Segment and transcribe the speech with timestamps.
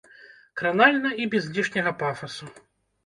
[0.61, 2.53] Кранальна і без лішняга пафасу.